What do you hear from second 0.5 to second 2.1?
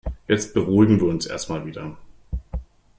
beruhigen wir uns erst mal wieder.